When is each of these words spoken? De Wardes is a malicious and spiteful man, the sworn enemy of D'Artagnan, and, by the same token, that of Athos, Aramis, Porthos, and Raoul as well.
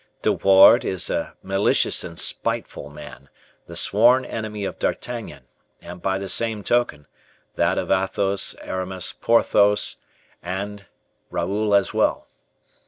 De 0.23 0.31
Wardes 0.31 0.83
is 0.83 1.09
a 1.11 1.35
malicious 1.43 2.03
and 2.03 2.17
spiteful 2.17 2.89
man, 2.89 3.29
the 3.67 3.75
sworn 3.75 4.25
enemy 4.25 4.65
of 4.65 4.79
D'Artagnan, 4.79 5.43
and, 5.79 6.01
by 6.01 6.17
the 6.17 6.27
same 6.27 6.63
token, 6.63 7.05
that 7.53 7.77
of 7.77 7.91
Athos, 7.91 8.55
Aramis, 8.63 9.13
Porthos, 9.13 9.97
and 10.41 10.87
Raoul 11.29 11.75
as 11.75 11.93
well. 11.93 12.27